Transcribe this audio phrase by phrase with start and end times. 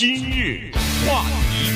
[0.00, 0.70] 今日
[1.06, 1.70] 话题，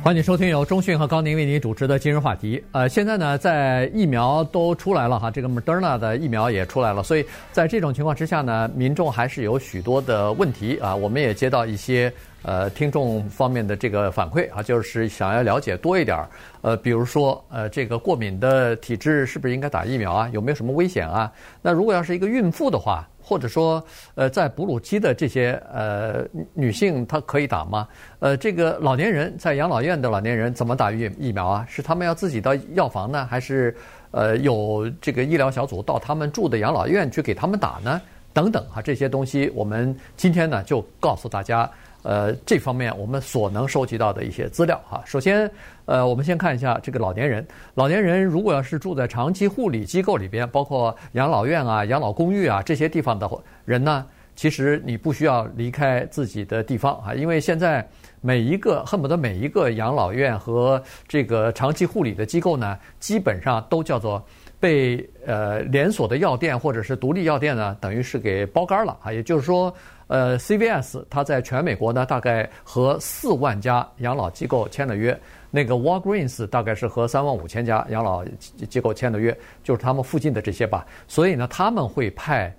[0.00, 2.62] 欢迎收听由中讯和高宁为您主持的今日话题。
[2.70, 10.94] 呃，现在呢，在疫苗都出来了哈，这个 Moderna 的疫苗也出来了，所以在这种情况之下呢，民众还是有许多的问题啊。
[10.94, 12.12] 我们也接到一些。
[12.42, 16.26] 呃，听众方面的这个反馈啊，就是想要了解多一点。
[16.62, 20.26] 呃，比如说，呃，这个过敏的体质是不是应该打疫苗啊？
[20.32, 21.30] 有没有什么危险啊？
[21.60, 23.80] 那如果要是一个孕妇的话，或者说，
[24.16, 27.86] 呃，在哺乳期的这些呃女性，她可以打吗？
[28.18, 31.64] 呃，这个老年人在养老院的老年人怎么打疫疫苗啊？
[31.68, 33.72] 是他们要自己到药房呢，还是
[34.10, 38.00] 呃有这个医疗小组到他们住的养老院去给他们打呢？
[38.32, 41.70] 等等啊，这些东西我们今天呢就告诉大家。
[42.02, 45.02] 呃，这方面我们所能收集到的一些资料哈。
[45.04, 45.50] 首先，
[45.84, 47.46] 呃，我们先看一下这个老年人。
[47.74, 53.30] 老年人如果要是住在长期护理机构里边，包括养老院啊、养老公寓啊这些地方的
[53.64, 57.86] 人呢，其实你不需要离开自己的地方啊，因为现在
[58.22, 64.24] 每一个恨不得每一个养老院和这个长期护理的机构呢，基本上都叫做
[64.60, 69.12] 被呃连锁的药店或者是独立药店呢，等于是给包干了啊。
[69.12, 69.74] 也就是说。
[70.12, 75.16] 呃，CVS 它在全美国呢，大概和四万家养老机构签了约。
[75.52, 78.24] 那个 Walgreens 大概是和三万五千家养老
[78.68, 80.84] 机构签的约，就是他们附近的这些吧。
[81.06, 82.52] 所以呢，他们会派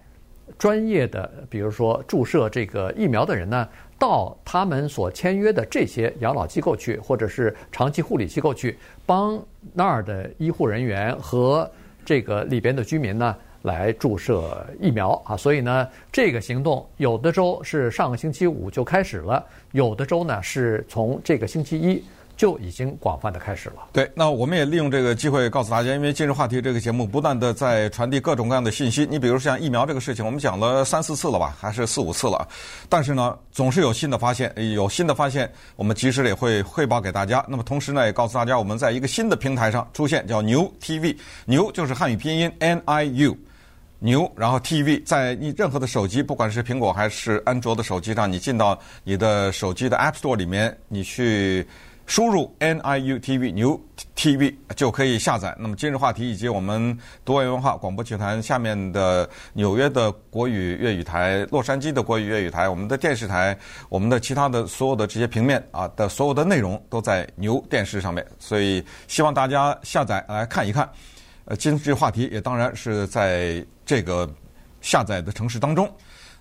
[0.57, 3.67] 专业的，比如说注射这个疫苗的人呢，
[3.99, 9.37] 到他们所签约的这些养老机构去，或者是长期护理机构去，帮
[9.73, 11.69] 那儿的医护人员和
[12.05, 13.35] 这个里边的居民呢。
[13.63, 22.03] 来注射疫苗啊，所以呢，这个行动有的州是上个星期五就开始了，有的州呢是从这个星期一
[22.41, 23.75] 就已经广泛的开始了。
[23.93, 29.07] 对，那我们也利用这个机会告诉大家，因为今日话题这个节目不断的在传递各种各样的信息。
[29.07, 32.47] 你比如像疫苗这个事情，我们讲了三四次了吧，还是四五次了，
[32.89, 37.45] 但是呢，总是有新的发现，有新的发现，我们及时也会汇报给大家。
[37.47, 43.37] 那么同时呢，也告诉大家，我们在一个新的平台上出现，叫牛 TV，牛就是汉语拼音 N I U。
[43.99, 51.67] 牛，然后 TV 在你任何的手机，不管是苹果还是安卓的手机上，你进到你的手机的 App Store 里面，你去
[52.11, 53.79] 输入 NIU TV 牛
[54.17, 55.55] TV 就可以下载。
[55.57, 63.57] 那么今日话题以及我们多元文化广播集团下面的纽约的国语粤语台、洛杉矶的国语粤语台、我们的电视台、
[63.87, 70.89] 我们的其他的所有的这些平面啊的所有的内容都在牛电视上面，所以希望大家下载来看一看。
[71.45, 74.29] 呃，今日话题也当然是在这个
[74.81, 75.89] 下载的城市当中。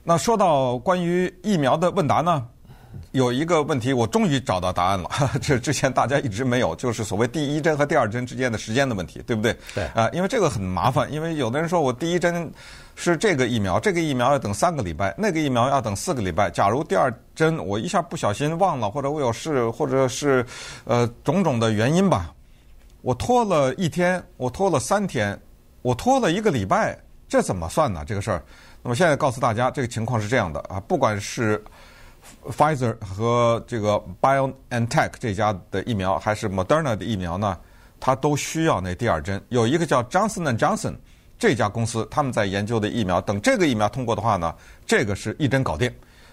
[0.03, 2.45] 那说到关于疫苗的问答呢，
[3.13, 5.09] 有一个问题我终于找到答案了，
[5.43, 9.57] 这之前大家一直没有，就是所谓第一针和第二针之间的时间的问题，对不对？
[9.75, 9.85] 对。
[9.95, 12.51] 啊，因为这个很麻烦，因为有的人说我第一针
[12.97, 16.51] 是这个疫苗，这个疫苗要等三个礼拜，那个疫苗要等四个礼拜。
[16.51, 20.45] 假如第二针我一下不小心忘了，或者我有事，或者是
[20.85, 22.33] 呃种种的原因吧。
[23.03, 25.41] 我拖了一天，我拖了三天，
[25.83, 28.05] 我拖了一个礼拜，这怎么算呢？
[28.07, 28.43] 这个事儿。
[28.83, 31.63] 那么现在告诉大家，这个情况是这样的啊，不管是
[32.45, 37.57] Pfizer 和这个 BioNTech 这家的疫苗，还是 Moderna 的疫苗呢，
[37.99, 39.41] 它都需要那第二针。
[39.49, 40.95] 有一个叫 Johnson and Johnson
[41.39, 44.55] 这家公司，他们在研究的疫苗，等这个疫苗通过的话呢，
[44.87, 45.91] 这个是一针搞定。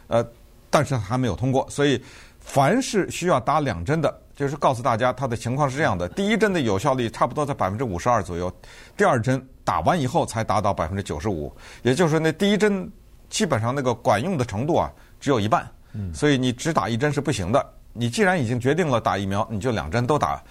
[0.07, 0.25] 呃，
[0.69, 2.01] 但是还没有通过，所以
[2.39, 4.21] 凡是需要打两针的。
[4.35, 8.53] 就是告诉大家，它的情况是这样的：第一针的有效率差不多在百分之五十二左右，
[8.95, 12.87] 第二针打完以后才达到百分之九十五，也就是说，那第一针
[13.29, 15.67] 基本上那个管用的程度啊只有一半。
[16.13, 17.73] 所以你只打一针是不行的。
[17.93, 20.41] 你既然已经决定了打疫苗，你就两针都打。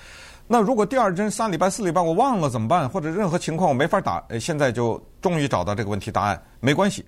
[0.46, 2.88] 那如果第二针三礼拜、四礼拜我忘了怎么办？
[2.88, 4.24] 或者任何情况我没法打？
[4.40, 6.42] 现在就终于找到这个问题答案。
[6.60, 7.04] 没关系，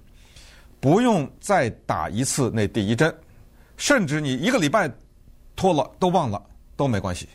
[0.80, 3.14] 不用再打一次那第一针，
[3.76, 4.90] 甚至你一个礼拜
[5.56, 6.42] 拖了都忘了。
[6.76, 7.28] 都没关系，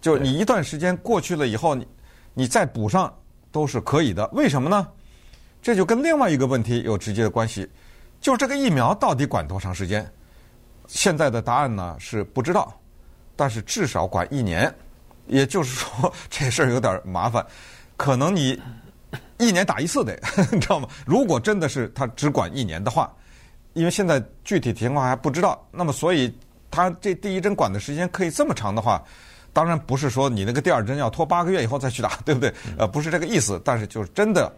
[0.00, 1.86] 就你一段时间过去了以后，你
[2.32, 3.14] 你再补上
[3.52, 4.26] 都是可以的。
[4.28, 4.88] 为什么呢？
[5.60, 7.68] 这就跟另外一个问题有直接的关系，
[8.22, 10.10] 就是这个疫苗到底管多长时间？
[10.86, 12.72] 现在的答案呢是不知道，
[13.34, 14.72] 但是至少管一年。
[15.26, 17.44] 也就是说， 这事儿有点麻烦，
[17.96, 18.60] 可能你
[19.38, 20.16] 一年打一次得，
[20.52, 20.88] 你知道吗？
[21.04, 23.12] 如果真的是他只管一年的话，
[23.72, 26.32] 因为现在具体情况还不知道，那么所以。
[26.68, 29.02] 他这第一针管的时间可以这么长的话，
[29.50, 32.52] 当然不是说你那个第二针要拖八个月以后再去打，对不对？
[32.76, 33.58] 呃，不是这个意思。
[33.64, 34.52] 但是就是真的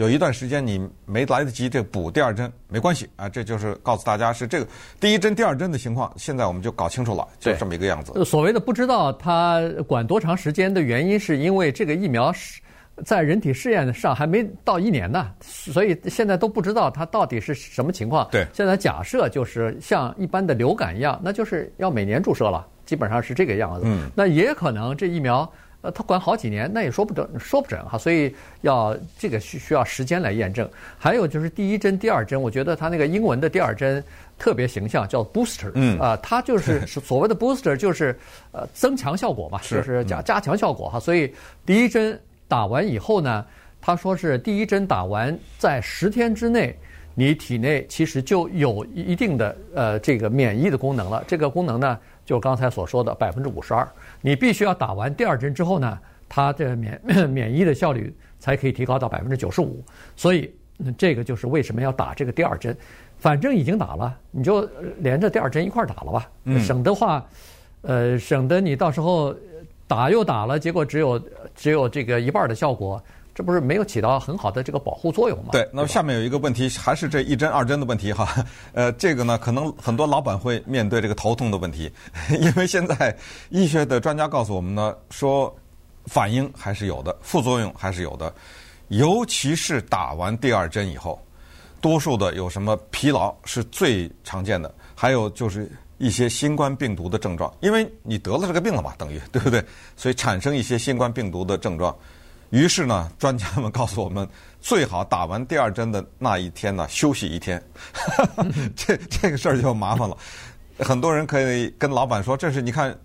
[0.00, 3.28] 有一段时间你没来得及这补第二针，没关系啊。
[3.28, 4.66] 这就是告诉大家是这个
[4.98, 8.24] 第一针、第二针的情况，现在我们就搞清楚了，就这么一个样子。
[8.24, 12.62] 所谓的不知道它管多长时间的原因，是因为这个疫苗是
[13.04, 18.26] 在人体试验上还没到一年呢，所以现在都不知道它到底是什么情况。
[18.32, 23.82] 对，现在假设就是像一般的流感一样，那就是要每年注射了，基本上是这个样子。
[23.84, 25.46] 嗯，那也可能这疫苗。
[25.82, 30.68] 呃，他管好几年，那也说不准，说不准哈，所以要这个需需要时间来验证。
[30.98, 34.02] 还有就是第一针、第二针，我觉得他那个英文的第二针
[34.38, 38.14] 特别形象，叫 booster，嗯啊，它就是 所谓的 booster，就是
[38.52, 41.00] 呃增强效果嘛，就是加加强效果哈。
[41.00, 41.34] 所以
[41.64, 43.44] 第一针打完以后呢，
[43.80, 46.78] 他说是第一针打完在十天之内，
[47.20, 51.22] 你体内其实就有一定的呃这个免疫的功能了。
[51.28, 53.86] 这个功能呢，就是刚才所说的百分之五十二。
[54.22, 55.98] 你必须要打完第二针之后呢，
[56.30, 59.84] 它的免 免疫的效率才可以提高到百分之九十五。
[60.16, 60.50] 所以
[60.96, 62.74] 这个就是为什么要打这个第二针。
[63.18, 64.66] 反正已经打了，你就
[65.00, 66.26] 连着第二针一块儿打了吧，
[66.58, 67.22] 省得话，
[67.82, 69.36] 呃，省得你到时候
[69.86, 71.22] 打又打了，结果只有
[71.54, 73.02] 只有这个一半的效果。
[73.40, 75.46] 这不是没有起到很好的这个保护作用吗？
[75.52, 78.28] 对，那么下面有一个问题，还是这一针二针的问题哈。
[78.74, 81.90] 呃，这个呢，可能很多老板会面对这个头痛的问题，
[82.38, 83.16] 因为现在
[83.48, 85.56] 医学的专家告诉我们呢，说
[86.04, 88.30] 反应还是有的，副作用还是有的，
[88.88, 91.18] 尤其是打完第二针以后，
[91.80, 95.66] 多数的有什么疲劳是最常见的，还有就是
[95.96, 99.64] 一些新冠病毒的症状，因为你得了这个病了嘛，等于对不对？
[99.96, 101.96] 所以产生一些新冠病毒的症状。
[102.50, 104.28] 于是呢，专家们告诉我们，
[104.60, 107.62] 最好打完第二针的那一天呢，休息一天。
[108.76, 110.16] 这这个事儿就麻烦了。
[110.80, 112.96] 很多人可以跟老板说：“这是你看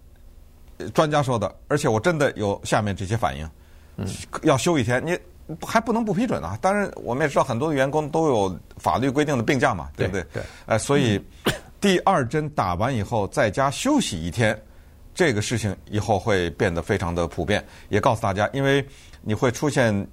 [0.93, 3.49] 专家说的，而且我真的有下面这些反应，
[4.43, 5.17] 要休一天，你
[5.61, 10.25] 还不能不批准啊。”当然，我们也知道很多的员工都有法律规定的病假嘛，对不对？
[10.33, 10.43] 对。
[10.65, 11.21] 哎，所以
[11.79, 14.59] 第二针打完以后，在家休息一天，
[15.15, 17.65] 这个事情以后会变得非常的普遍。
[17.89, 18.85] 也告诉大家，因为。
[19.27, 20.07] 你会出现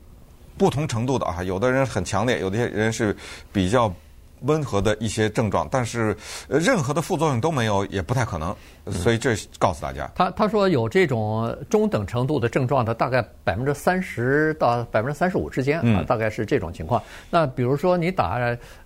[0.56, 3.14] 不同程度的啊，有的人很强烈，有的人是
[3.52, 3.94] 比较
[4.44, 6.16] 温和的一些症状，但是
[6.48, 8.54] 任何的副作用都没有，也不太可能。
[8.90, 17.00] 所以这告诉大家，他他说有这种中等程度的症状的，大概百分之三十到百分之三十五之间啊，大概是这种情况。
[17.30, 18.38] 那比如说你打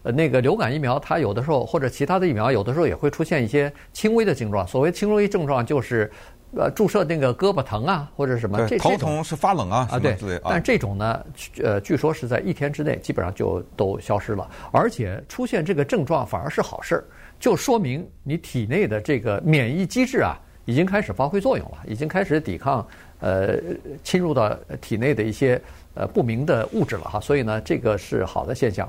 [0.03, 4.67] 那个流感疫苗，它有的时候或者其他的疫苗，有的时候也会出现一些轻微的症状。
[4.67, 6.11] 所谓轻微症状就是。
[6.55, 8.67] 呃，注射那个胳膊疼啊，或者什么？
[8.67, 10.17] 这头疼是发冷啊，啊对。
[10.45, 11.27] 但这种呢，
[11.63, 17.05] 呃，据说是在一天之内基本上就都消失了，而且出现这个症状反而是好事儿，
[17.39, 22.87] 就说明你体内的这个免疫机制啊，已经开始发挥作用了，已经开始抵抗
[23.21, 23.59] 呃
[24.03, 25.61] 侵入到体内的一些
[25.95, 27.21] 呃不明的物质了哈。
[27.21, 28.89] 所以呢，这个是好的现象。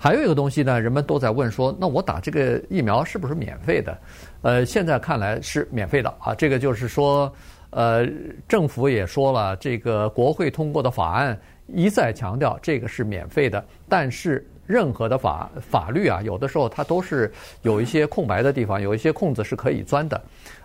[0.00, 3.96] 还有一个东西呢，人们都在问说，那我打这个疫苗是不是免费的？
[4.42, 6.34] 呃，现在看来是免费的啊。
[6.34, 7.32] 这个就是说，
[7.70, 8.06] 呃，
[8.46, 13.64] 政府也说了，这个国会通过的法案一再强调这个是免费的。
[13.88, 17.32] 但是任何的法法律啊，有的时候它都是
[17.62, 20.20] 有一些空白的地方，有一些空子是可以钻的。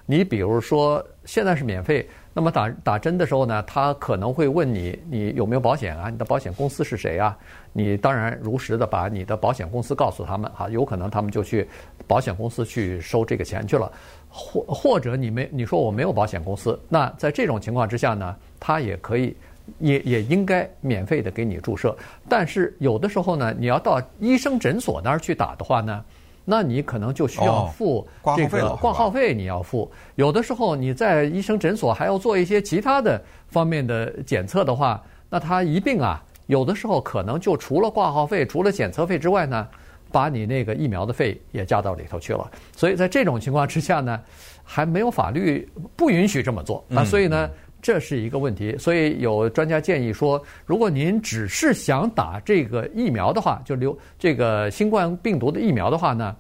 [0.06, 2.06] 你比如说，现在是免费。
[2.36, 6.10] 那么打打针的时候呢，他可能会问你，你有没有保险啊？
[6.10, 7.38] 你的保险公司是谁啊？
[7.72, 11.66] 你当然如实的把你的保险公司告诉他们哈，有可能他们就去
[12.08, 13.90] 保险公司去收这个钱去了，
[14.28, 19.38] 或或者你没你说我没有保险公司，那在这种情况之下呢，他也可以
[19.80, 21.96] 也也应该免费的给你注射，
[22.28, 26.04] 但是有的时候呢，你要到医生诊所那儿去打的话呢。
[26.46, 28.06] 那你可能就需要付
[28.36, 29.90] 这个挂号费，你要付。
[30.16, 39.66] 有的时候你在医生诊所还要做一些其他的方面的检测的话，那他一并啊，有的时候可能就除了挂号费、除了检测费之外呢，
[40.12, 42.52] 把你那个疫苗的费也加到里头去了。
[42.76, 44.20] 所以在这种情况之下呢，
[44.66, 45.66] 还没有法律
[45.96, 47.06] 不允许这么做啊。
[47.06, 47.50] 所以呢。
[47.84, 56.34] 这是一个问题，所以有专家建议说，如果您只是想打这个疫苗的话，就留这个新冠病毒的疫苗的话呢，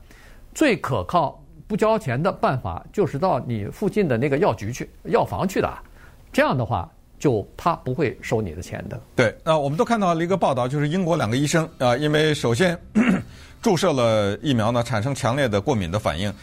[0.56, 5.84] 最可靠不交钱的办法就是到你附近的那个药局去、药房去打，
[6.32, 8.98] 这样的话就他不会收你的钱的。
[9.14, 12.80] 对，那我们都看到了一个报道，就是英国两个医生啊，因为首先
[13.62, 16.34] 注射了疫苗呢，产生强烈的过敏的反应。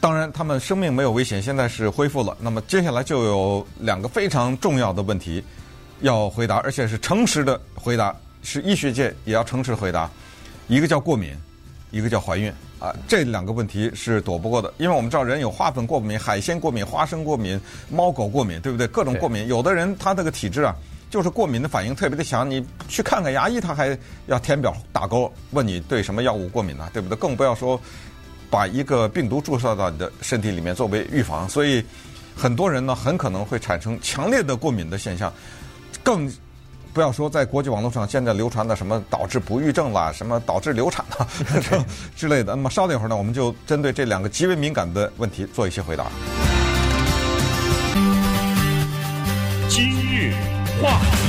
[0.00, 2.34] 当然，他们生命没有危险，现在是恢复了。
[2.40, 5.44] 那么接下来就有两个非常重要的问题
[6.00, 10.10] 要回答，而且是诚实的回答，是医学界也要诚实回答。
[10.68, 11.36] 一个叫过敏，
[11.90, 18.86] 一个叫怀孕啊，这两个问题是躲不过的，因为我们知道人有花粉过敏、海鲜过敏、花生过敏、猫狗过敏，对不对？
[18.86, 20.74] 各种过敏，有的人他这个体质啊，
[21.10, 26.88] 就是过敏的反应特别的强，你去看看牙医，他还要填表打勾，问你对什么药物过敏呢？
[26.90, 27.18] 对不对？
[27.18, 27.78] 更不要说。
[28.50, 31.82] 把一个病毒注射到你的身体里面作为预防，所以
[32.36, 35.32] 很多人呢很可能会产生强烈的过敏的现象。
[36.02, 36.30] 更
[36.92, 41.24] 不要说在国际网络上现在流传的什么导致不育症啦，什么导致流产啦
[42.16, 42.56] 之类的。
[42.56, 46.06] 那么稍等一会儿呢，我们就针对这两个极为敏感的问题做一些回答。
[49.68, 50.34] 今日
[50.82, 51.19] 话题，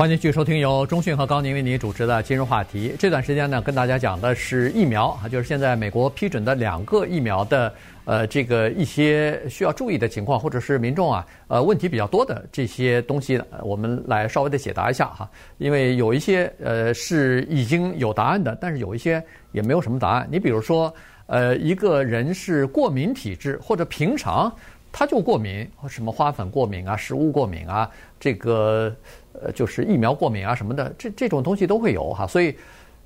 [0.00, 2.88] 欢迎继续收听由中讯和高宁为您主持的《今日话题》。
[2.98, 7.70] 这段时间呢，跟大家讲的是疫苗啊，就是现在美国批准的两个疫苗的
[8.06, 15.30] 呃这个一些需要注意的情况，或者是民众啊呃问题比较多的这些东西，我们来稍微的解答一下哈。
[15.58, 20.26] 因为有一些呃是已经有答案的，但是有一些也没有什么答案。
[20.32, 20.90] 你比如说
[21.26, 24.50] 呃一个人是过敏体质，或者平常。
[24.92, 27.88] 他就过敏，什么花粉过敏啊，食物过敏啊，
[28.18, 28.92] 这个
[29.32, 32.26] 呃就是疫苗过敏啊什么的，这这种东西都会有哈。
[32.26, 32.56] 所以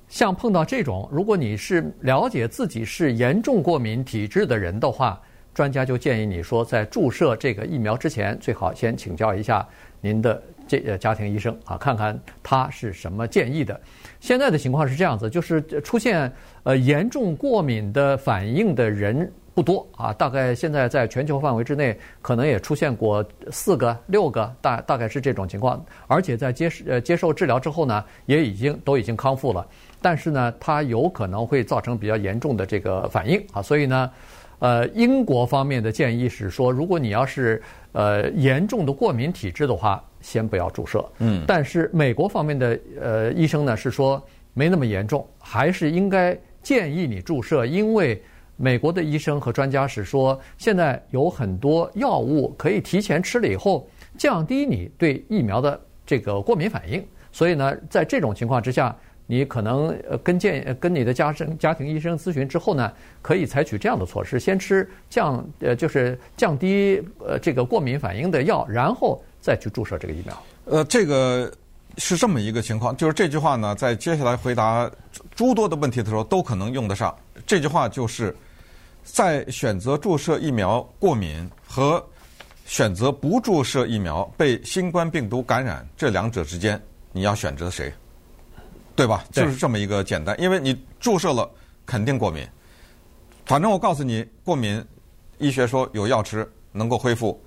[0.09, 5.21] 像碰到这种，如果你是了解自己是严重过敏体质的人的话，
[5.53, 9.67] 专家就建议你说，在注射这个疫苗之前，最好先请教一下
[10.01, 13.81] 您的这呃家庭医生啊，看看他是什么建议的。
[14.21, 16.33] 现在的情况是这样子，就是出现
[16.65, 19.31] 呃严重过敏的反应的人。
[19.55, 25.83] 不多啊，大概现在在全球范围之内，可能也出现过四个、六个，大大概是这种情况。
[26.09, 29.65] 而且在接呃接受治疗之后呢，也已经都已经康复了。
[30.03, 33.63] 但是呢，它有可能会造成比较严重的这个反应啊。
[33.63, 34.11] 所以呢，
[34.59, 41.05] 呃，英国方面的建议是说，如果你要是呃严重的过敏体质的话，先不要注射。
[41.21, 41.45] 嗯。
[41.47, 44.21] 但是美国方面的呃医生呢是说
[44.53, 48.21] 没那么严重，还是应该建议你注射，因为。
[48.57, 57.05] 美国的医生和专家是说，现在有很多药物可以提前吃了以后降低你对疫苗的这个过敏反应。
[57.33, 58.97] 所以呢，在这种情况之下，
[59.27, 70.43] 你可能呃跟建跟你的家生家庭医生咨询之后呢，可以采取这样的措施：先吃降呃就是降低呃这个过敏反应的药，然后再去注射这个疫苗。
[70.67, 71.53] 呃，这个
[71.99, 74.89] 是这么一个情况，就是这句话呢，在接下来回答
[75.35, 77.13] 诸多的问题的时候都可能用得上。
[77.45, 78.33] 这句话就是。
[79.05, 82.05] 在选择注射疫苗过敏和
[82.65, 86.81] 选择不注射疫苗被新冠病毒感染这两者之间，
[87.13, 87.93] 你要选择谁？
[88.97, 89.25] 对吧？
[89.31, 90.41] 就是这么一个简单。
[90.41, 91.49] 因为你注射了
[91.85, 92.47] 肯定过敏，
[93.45, 94.83] 反正我告诉你，过敏
[95.39, 97.39] 医学说有药吃能够恢复，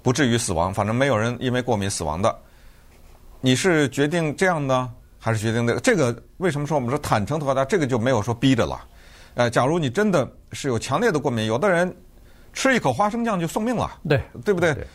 [0.00, 0.72] 不至于死亡。
[0.72, 2.34] 反正没有人因为过敏死亡的。
[3.40, 5.80] 你是决定这样呢，还是决定这个？
[5.80, 7.64] 这个为什么说我们说坦诚的回答？
[7.64, 8.82] 这个就没有说逼着了。
[9.34, 11.94] 呃，假如你真的是有强烈的过敏，有的人
[12.52, 14.74] 吃一口花生酱就送命了，对，对不对？
[14.74, 14.86] 对。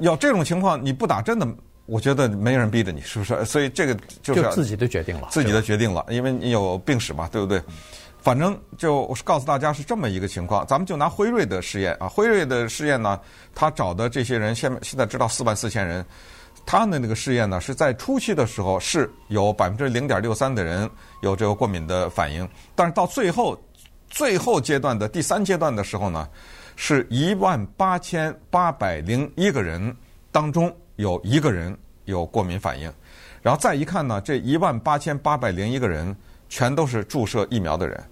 [0.00, 1.48] 有这种情况，你不打针的，
[1.86, 3.44] 我觉得没人逼着你，是不是？
[3.44, 7.62] 所以这个就是就自己的决定了，自己的决定了，因为你有病史嘛，对不对？
[8.20, 13.18] 反正就告诉大家是这么一个情况，咱们就拿辉瑞的试验啊，辉瑞的试验呢，
[13.54, 16.04] 他找的这些人现现在知道四万四千人。
[16.66, 20.90] 他的那个试验呢，是在初期的时候是有百分之零点六三的人
[21.22, 23.56] 有这个过敏的反应，但是到最后
[24.10, 26.28] 最后阶段的第三阶段的时候呢，
[26.74, 29.96] 是一万八千八百零一个人
[30.32, 31.74] 当中有一个人
[32.06, 32.92] 有过敏反应，
[33.42, 36.14] 然后再一看呢，这一万八千八百零一个人
[36.48, 38.02] 全都是注射疫苗的人，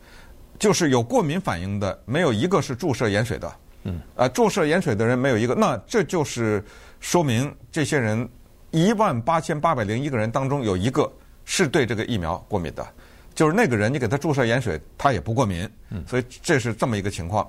[0.60, 6.64] 就是有过敏反应的没有一个是注射盐水的，嗯，呃，注射盐水的人没有一个，那这就是
[7.00, 8.28] 说明这些人。
[8.74, 11.08] 一万八千八百零一个人当中有一个
[11.44, 12.84] 是对这个疫苗过敏的，
[13.32, 15.70] 就是那个人你给他注射盐水，他也不过敏，
[16.08, 17.48] 所以这是这么一个情况。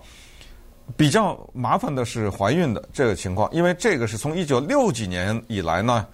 [0.95, 6.05] 比较麻烦的是怀孕的这个情况，因为这个是从一九六几年以来呢，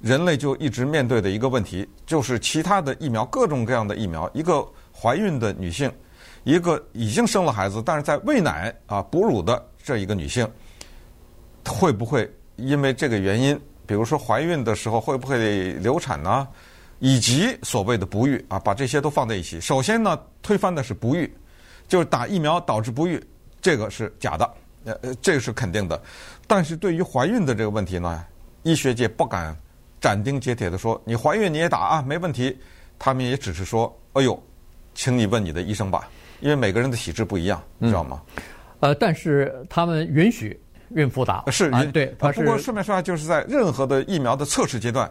[0.00, 5.88] 人类就一直面对的一个问题，就是其他的疫苗，各种各样的疫苗，一个怀孕的女性，
[6.42, 10.44] 一个已经生了孩子，但是在喂奶啊哺乳的这一个女性，
[11.64, 13.56] 会不会因为这个原因？
[13.86, 16.46] 比如说怀孕的时候会不会流产呢？
[16.98, 19.60] 以及所谓的不育啊，把这些都放在一起。
[19.60, 21.30] 首先呢，推翻的是不育，
[21.86, 23.22] 就是打疫苗导致不育，
[23.60, 26.02] 这个是假的，呃，这个是肯定的。
[26.46, 28.24] 但是对于怀孕的这个问题呢，
[28.62, 29.54] 医学界不敢
[30.00, 32.56] 斩钉截铁的说，你怀孕你也打啊，没问题。
[32.98, 34.42] 他们也只是说，哎呦，
[34.94, 36.08] 请你问你的医生吧，
[36.40, 38.22] 因为每个人的体质不一样，知道吗？
[38.80, 40.58] 呃，但是他们允许。
[40.90, 42.06] 孕妇打是、啊，对。
[42.18, 45.10] 不过顺便说下，就是在任何的疫苗的测试阶段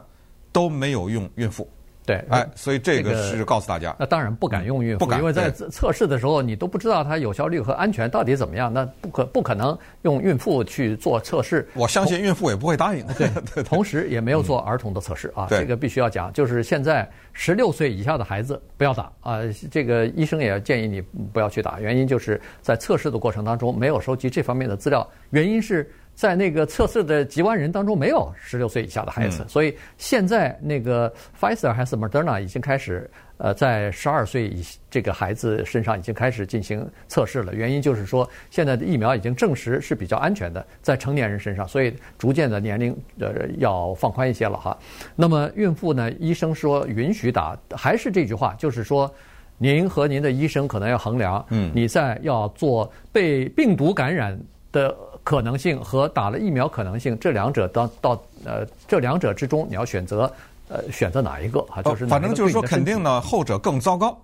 [0.52, 1.70] 都没有用孕妇。
[2.06, 3.96] 对，哎，所以这个是告诉大家。
[4.00, 11.68] 那当然不敢用孕妇，不敢，因为在测试的时候你都不知道它有效率和安全到底怎么样，那不可不可能用孕妇去做测试。
[11.74, 13.06] 我相信孕妇也不会答应。
[13.18, 13.30] 对，
[13.64, 16.32] 同时也没有做儿童的测试啊，这个必须要讲。
[16.32, 19.40] 就是现在十六岁以下的孩子不要打啊，
[19.72, 25.92] 这个医生也建议你不要去打，原因就是在测试的过程当中没有收集这方面的资料，原因是。
[26.16, 33.08] 在那个测试的几万人当中没有十六岁以下的孩子，嗯、所以现在那个 Pfizer 还是 Moderna 已经开始
[33.38, 37.54] 呃在十二岁以这个孩子身上已经开始进行测试了。
[37.54, 44.78] 原因就是说现在的疫苗已经证实是比较安全的，在成年人身上，所以逐渐的年龄呃要放宽一些了哈。
[45.18, 49.14] 那么孕妇呢，医生说允许打，还是这句话，就是说
[49.58, 54.40] 您和您的医生可能要衡量，嗯，你在要做被病毒感染
[54.72, 54.96] 的。
[55.26, 58.12] 可能性和打了疫苗可能性，这两者到到
[58.46, 60.32] 呃这两者之中，你要选择
[60.70, 61.82] 呃选择哪一个啊？
[61.82, 64.16] 就是反正就是说，肯定呢后者更糟糕，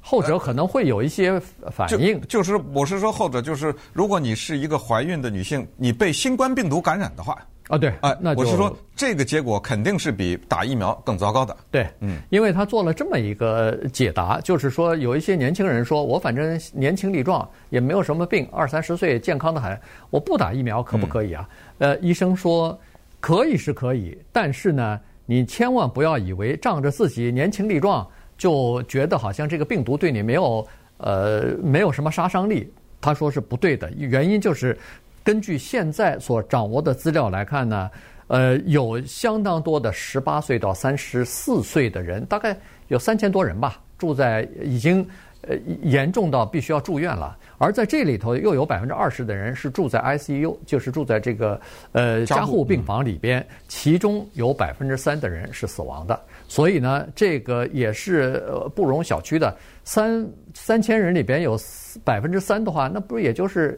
[0.00, 1.38] 后者可能会有一些
[1.70, 2.18] 反应。
[2.22, 7.38] 就，就是我是说后者，就是如果你是一个怀孕的女性，你被新冠病毒感染的话。
[7.68, 11.56] 啊，对，啊，那我是说，这个结果肯定是比打疫苗更糟糕的。
[11.68, 19.76] 对，嗯，因为他做了这么一个解答，就是说有一些年轻人说，我反正年轻力壮，也没有什么病，二三十岁健康的很，
[20.10, 21.48] 我不打疫苗可不可以啊？
[21.78, 22.78] 嗯、呃，医生说
[23.18, 28.06] 可以是可以，但是呢，你千万不要以为仗着自己年轻力壮，
[28.38, 30.64] 就觉得好像这个病毒对你没有
[30.98, 32.72] 呃没有什么杀伤力。
[33.00, 34.78] 他说是不对的，原因就是。
[35.26, 37.90] 根据现在所掌握的资料来看呢，
[38.28, 42.56] 呃，有相当多的十八岁到三十四岁的人，大概
[42.86, 45.04] 有三千多人吧，住在已经
[45.42, 47.36] 呃严重到必须要住院了。
[47.58, 56.20] 而在这里头，又有百分之二十的人是住在 ICU，就是住在这个呃加护病房里边，其中有百分之三的人是死亡的。
[56.46, 58.44] 所以呢，这个也是
[58.76, 59.56] 不容小觑的。
[59.82, 61.58] 三三千人里边有
[62.04, 63.76] 百分之三的话，那不是也就是？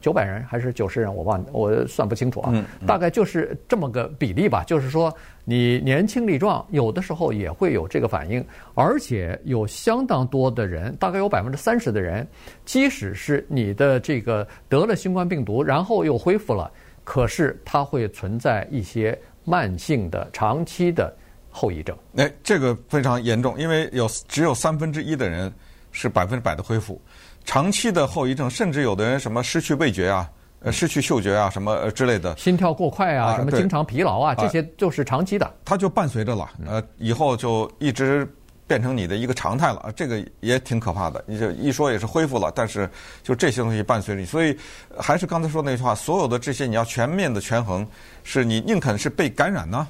[0.00, 2.52] 九百人还是九十人，我忘，我算不清楚啊。
[2.86, 4.64] 大概就是这么个比例吧。
[4.64, 8.44] 就是说，你年轻力壮，有的时候也会有这个反应，
[8.74, 12.26] 而且有相当多的人，大概有百分之三十的人，
[12.64, 16.70] 即使是你的这个得了新冠病毒，然后又恢复了，
[17.04, 21.14] 可是它会存在一些慢性的、长期的
[21.50, 21.96] 后遗症。
[22.16, 25.52] 哎，这个非常严重，因为有只有三分之一的人
[25.92, 27.00] 是百分之百的恢复。
[27.48, 38.30] 长期的后遗症，甚至有的人什么失去味觉啊，呃，失去嗅觉啊，什么呃之类的，心跳过快啊，什么经常疲劳啊，这些就是长期的，它就伴随着了，呃，以后就一直
[38.66, 41.24] 变成你的一个常态了，这个也挺可怕的。
[41.26, 42.86] 你就一说也是恢复了，但是
[43.22, 44.54] 就这些东西伴随着你，所以
[44.98, 47.88] 还是刚才说那句话，所有的这些你要全面的权衡，
[48.24, 49.88] 是你宁肯是被感染呢，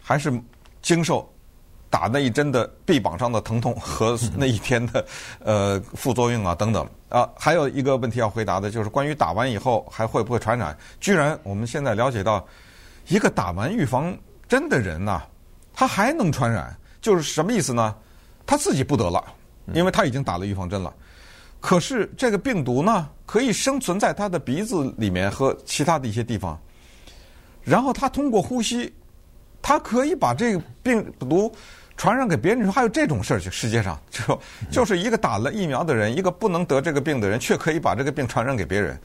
[0.00, 0.32] 还是
[0.80, 1.30] 经受？
[1.94, 5.06] 打那一针的臂膀上的疼痛和 那一天的
[5.38, 10.76] 呃副作用啊等等啊，还有一个问题要回答的就是关于打完以后还会不会传染？
[10.98, 12.44] 居然我们现在了解到，
[13.06, 14.12] 一个打完预防
[14.48, 15.22] 针的人呐，
[15.72, 17.94] 他还能传染，就是什么意思呢？
[18.44, 19.24] 他自己不得了，
[19.72, 20.92] 因为他已经打了预防针了。
[21.60, 26.60] 可是这个病毒呢，可以生存在他的鼻子里面和其他的一些地方，
[27.62, 28.92] 然后他通过呼吸，
[29.62, 31.54] 他可以把这个病毒。
[31.96, 33.38] 传染给别人，你说还有这种事儿？
[33.38, 38.98] 世界上就就是一个打了疫苗的人，一个不能得这个病的人，却可以把这个病传染给别人。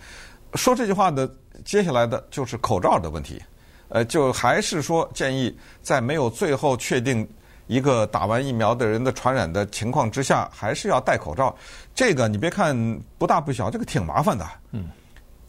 [0.55, 1.29] 说这句话的，
[1.63, 3.41] 接下来的就是口罩的问题。
[3.89, 7.27] 呃，就还是说建议在没有最后确定
[7.67, 11.55] 一个打完疫苗的人的传染的情况之下，还是要戴口罩。
[11.93, 12.75] 这个你别看
[13.17, 14.45] 不大不小，这个挺麻烦的。
[14.71, 14.85] 嗯，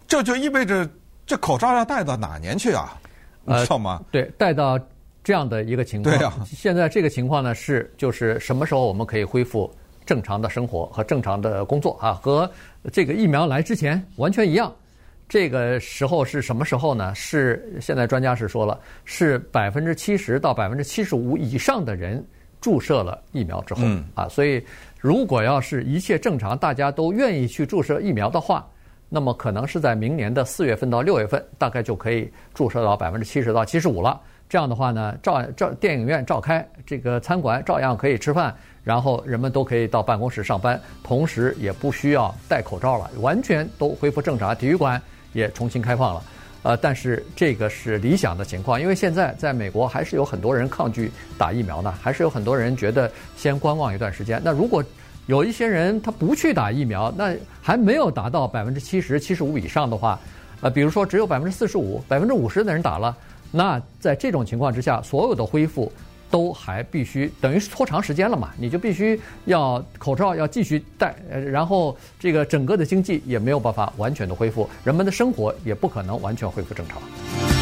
[0.07, 0.89] 这就意味着
[1.27, 2.99] 这口罩要戴到哪年去啊？
[3.45, 4.01] 你知道吗？
[4.01, 4.79] 呃，对，戴到。
[5.23, 9.71] 这样的一个情况，对啊，现在这个情况呢是，就是什么时候我们可以恢复
[10.07, 12.15] 正常的生活和正常的工作啊？
[12.15, 12.51] 和
[12.91, 14.73] 这个疫苗来之前完全一样。
[15.29, 17.15] 这个时候是什么时候呢？
[17.15, 22.25] 是现在专家是说了，是百分之七十到百分之七十五以上的人
[22.61, 23.83] 注射了疫苗之后
[24.15, 24.27] 啊。
[24.29, 24.61] 所以
[24.99, 28.67] 如果要是一切正常，大家都愿意去注射疫苗的话，
[29.09, 34.21] 那么可能是在明年的四月份到六月份，大概就可以注射到百分之七十到七十五了。
[34.51, 44.55] 这样的话呢，照照电影院照开，这个餐馆照样可以吃饭，然后人们都可以到办公室上班，同时也不需要戴口罩了，完全都恢复正常。
[44.57, 45.01] 体育馆
[45.33, 46.25] 也重新开放了，
[46.65, 54.43] 呃，但是这个是理想的情况，因为现在在美国还是有很多人抗拒打疫苗呢，还是有很多人觉得先观望一段时间。
[54.45, 54.83] 那如果
[55.27, 57.33] 有一些人他不去打疫苗，那
[57.63, 60.19] 还没有达到百分之七十、七十五以上的话，
[60.61, 63.17] 呃，比如说只有百分之四十五、百分之五十的人打了。
[63.51, 65.91] 那在这种情况之下，所有的恢复
[66.31, 68.51] 都还必须等于是拖长时间了嘛？
[68.59, 77.60] 你就必须要口罩要继续戴，然后这个整个的经济也没有办法完全的恢复，人们的生活也不可能完全恢复正常。